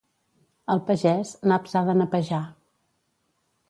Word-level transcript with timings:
El 0.75 0.81
pagès, 0.87 1.35
naps 1.53 1.79
ha 1.83 1.87
de 1.93 1.99
napejar. 2.03 2.45